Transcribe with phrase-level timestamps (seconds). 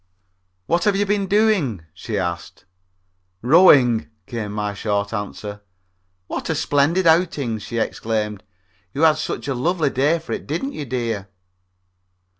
[0.65, 2.65] "What have you been doing?" she asked.
[3.43, 5.61] "Rowing," came my short answer.
[6.25, 8.41] "What a splendid outing!" she exclaimed.
[8.95, 11.27] "You had such a lovely day for it, didn't you, dear?"